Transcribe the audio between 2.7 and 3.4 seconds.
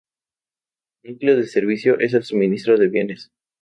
de bienes.